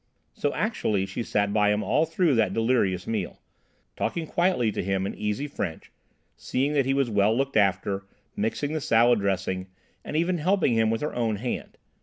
[0.33, 3.39] So actually she sat by him all through that delirious meal,
[3.95, 5.91] talking quietly to him in easy French,
[6.35, 9.67] seeing that he was well looked after, mixing the salad dressing,
[10.03, 11.77] and even helping him with her own hand.